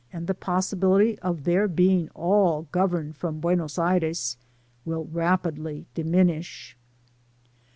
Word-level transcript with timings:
999 0.11 0.25
the 0.25 0.73
pottdbility 1.15 1.19
of 1.19 1.43
their 1.43 1.67
being 1.67 2.09
all 2.15 2.63
governed 2.71 3.15
from 3.15 3.39
Buenos 3.39 3.75
Airei 3.75 4.35
will 4.83 5.05
rapidly 5.11 5.85
diminiib. 5.93 6.73